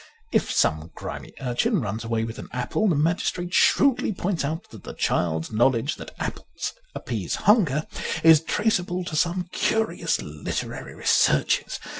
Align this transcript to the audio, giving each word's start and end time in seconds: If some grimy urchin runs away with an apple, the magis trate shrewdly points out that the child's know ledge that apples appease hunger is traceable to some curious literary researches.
If 0.31 0.49
some 0.51 0.89
grimy 0.95 1.31
urchin 1.39 1.79
runs 1.79 2.03
away 2.03 2.23
with 2.23 2.39
an 2.39 2.49
apple, 2.51 2.87
the 2.87 2.95
magis 2.95 3.29
trate 3.29 3.53
shrewdly 3.53 4.11
points 4.11 4.43
out 4.43 4.67
that 4.71 4.83
the 4.83 4.95
child's 4.95 5.51
know 5.51 5.67
ledge 5.67 5.97
that 5.97 6.15
apples 6.17 6.73
appease 6.95 7.35
hunger 7.35 7.85
is 8.23 8.41
traceable 8.41 9.03
to 9.03 9.15
some 9.15 9.47
curious 9.51 10.19
literary 10.19 10.95
researches. 10.95 11.79